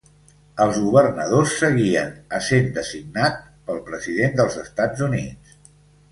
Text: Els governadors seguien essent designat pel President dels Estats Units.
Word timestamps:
Els 0.63 0.77
governadors 0.83 1.51
seguien 1.63 2.09
essent 2.37 2.71
designat 2.77 3.37
pel 3.67 3.81
President 3.91 4.33
dels 4.39 4.57
Estats 4.63 5.05
Units. 5.09 5.53